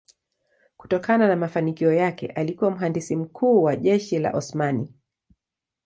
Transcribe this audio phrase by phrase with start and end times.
[0.77, 4.93] Kutokana na mafanikio yake alikuwa mhandisi mkuu wa jeshi la Osmani.